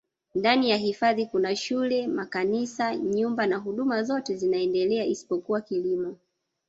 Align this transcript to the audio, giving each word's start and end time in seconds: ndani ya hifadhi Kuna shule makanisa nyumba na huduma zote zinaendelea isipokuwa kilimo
ndani 0.35 0.69
ya 0.69 0.77
hifadhi 0.77 1.25
Kuna 1.25 1.55
shule 1.55 2.07
makanisa 2.07 2.95
nyumba 2.95 3.47
na 3.47 3.57
huduma 3.57 4.03
zote 4.03 4.35
zinaendelea 4.35 5.05
isipokuwa 5.05 5.61
kilimo 5.61 6.15